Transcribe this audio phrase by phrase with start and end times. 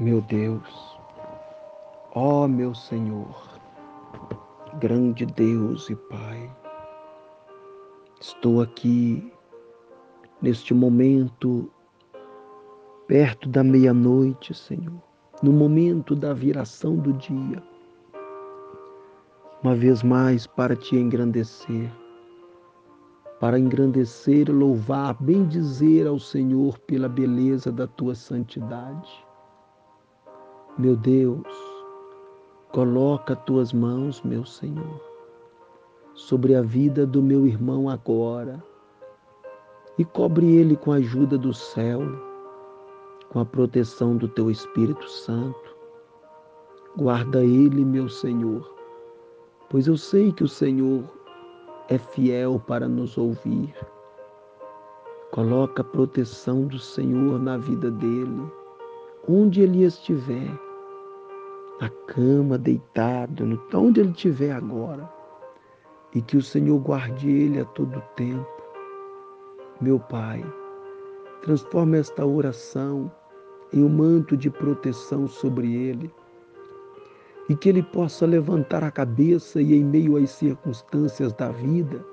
[0.00, 0.98] Meu Deus,
[2.14, 3.36] ó meu Senhor,
[4.78, 6.50] grande Deus e Pai,
[8.18, 9.30] estou aqui
[10.40, 11.70] neste momento,
[13.06, 15.02] perto da meia-noite, Senhor,
[15.42, 17.62] no momento da viração do dia,
[19.62, 21.92] uma vez mais para te engrandecer,
[23.38, 29.28] para engrandecer, louvar, bendizer ao Senhor pela beleza da tua santidade
[30.80, 31.46] meu Deus,
[32.72, 34.98] coloca tuas mãos, meu Senhor,
[36.14, 38.64] sobre a vida do meu irmão agora
[39.98, 42.00] e cobre ele com a ajuda do céu,
[43.28, 45.76] com a proteção do teu Espírito Santo.
[46.96, 48.74] Guarda ele, meu Senhor,
[49.68, 51.04] pois eu sei que o Senhor
[51.88, 53.74] é fiel para nos ouvir.
[55.30, 58.50] Coloca a proteção do Senhor na vida dele
[59.28, 60.50] onde ele estiver,
[61.80, 65.10] na cama, deitado, onde ele estiver agora,
[66.14, 68.46] e que o Senhor guarde ele a todo tempo.
[69.80, 70.44] Meu Pai,
[71.42, 73.10] transforma esta oração
[73.72, 76.12] em um manto de proteção sobre ele.
[77.48, 82.04] E que ele possa levantar a cabeça e, em meio às circunstâncias da vida,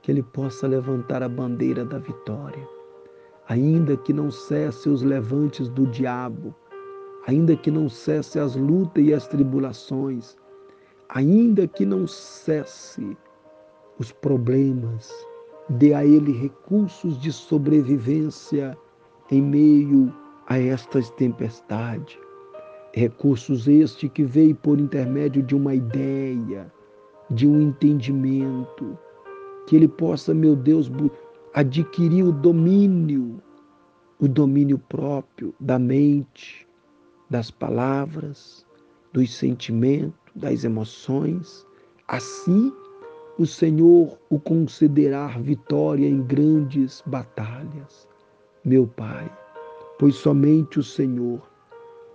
[0.00, 2.66] que ele possa levantar a bandeira da vitória.
[3.48, 6.54] Ainda que não cesse os levantes do diabo,
[7.26, 10.36] ainda que não cesse as lutas e as tribulações,
[11.08, 13.16] ainda que não cesse
[13.98, 15.12] os problemas,
[15.68, 18.76] dê a ele recursos de sobrevivência
[19.30, 20.12] em meio
[20.46, 22.18] a estas tempestades.
[22.92, 26.72] Recursos este que veio por intermédio de uma ideia,
[27.30, 28.98] de um entendimento,
[29.66, 30.90] que ele possa, meu Deus,
[31.54, 33.40] adquirir o domínio,
[34.18, 36.66] o domínio próprio da mente,
[37.30, 38.66] das palavras,
[39.12, 41.66] dos sentimentos, das emoções.
[42.08, 42.72] Assim,
[43.38, 48.08] o Senhor o concederá vitória em grandes batalhas.
[48.64, 49.30] Meu Pai,
[49.98, 51.40] pois somente o Senhor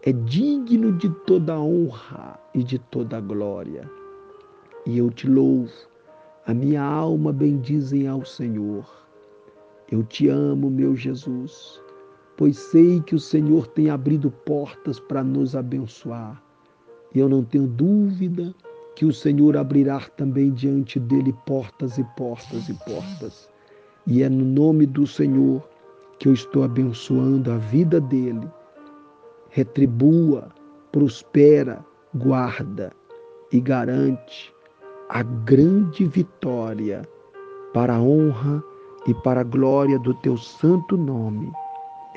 [0.04, 3.90] é digno de toda honra e de toda glória.
[4.86, 5.72] E eu te louvo,
[6.46, 8.86] a minha alma bendizem ao Senhor
[9.92, 11.80] eu te amo, meu Jesus,
[12.38, 16.42] pois sei que o Senhor tem abrido portas para nos abençoar.
[17.14, 18.54] E eu não tenho dúvida
[18.96, 23.50] que o Senhor abrirá também diante dele portas e portas e portas.
[24.08, 25.68] E é no nome do Senhor
[26.20, 28.48] que eu estou abençoando a vida dele.
[29.50, 30.50] Retribua,
[30.92, 31.86] prospera,
[32.16, 32.92] guarda
[33.52, 34.54] e garante
[35.10, 37.02] a grande vitória
[37.74, 38.64] para a honra
[39.08, 41.52] e para a glória do teu santo nome,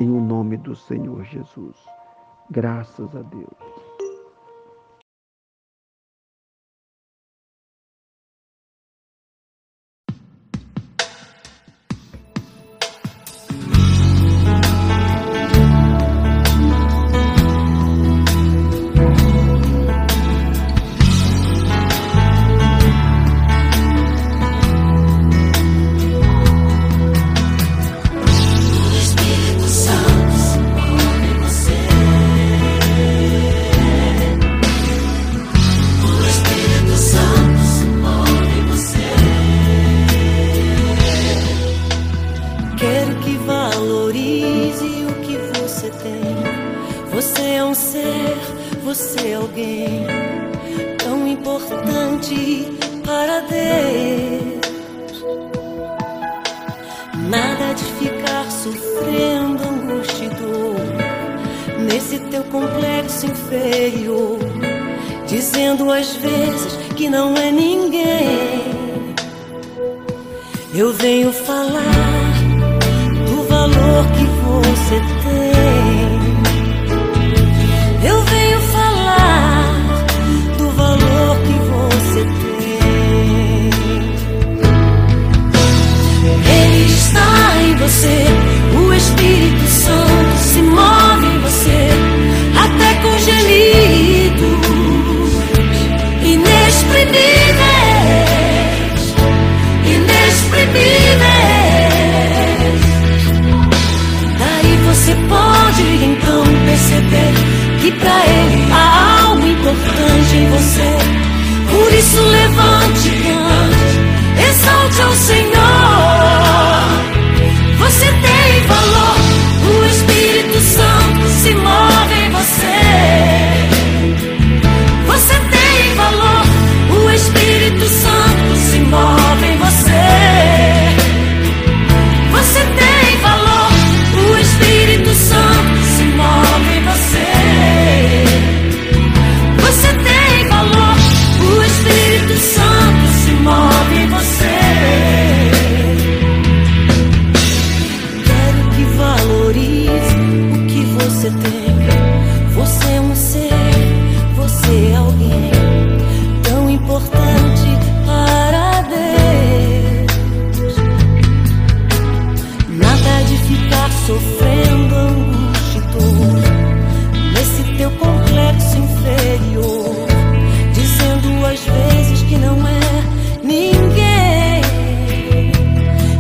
[0.00, 1.76] em o nome do Senhor Jesus.
[2.50, 3.67] Graças a Deus.
[62.38, 64.38] Teu complexo inferior,
[65.26, 68.28] dizendo às vezes que não é ninguém.
[70.72, 71.82] Eu venho falar
[73.27, 74.38] do valor que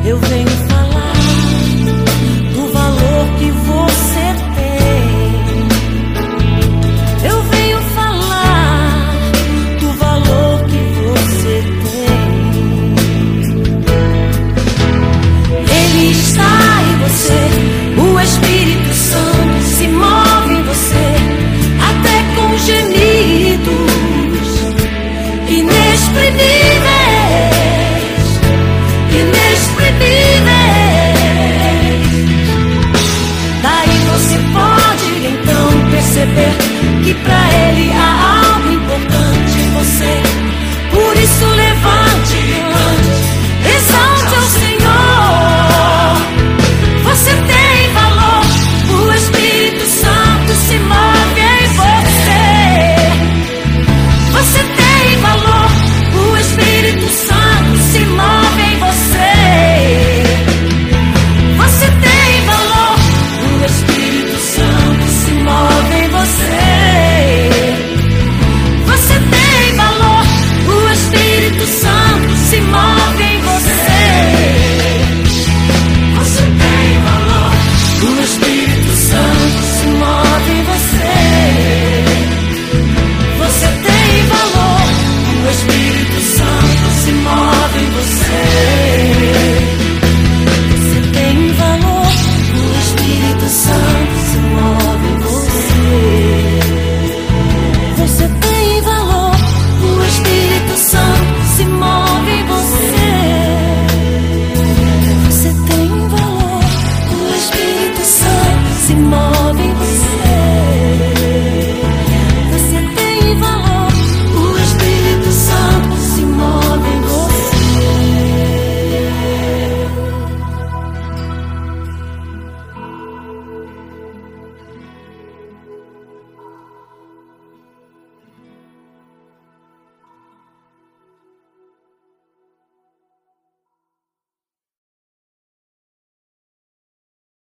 [0.08, 0.67] Eu venho